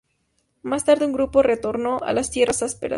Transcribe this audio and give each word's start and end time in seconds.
Más 0.63 0.83
tarde 0.83 1.05
un 1.05 1.13
grupo 1.13 1.43
retornó 1.43 1.99
a 2.01 2.11
las 2.11 2.31
Tierras 2.31 2.63
Ásperas. 2.63 2.89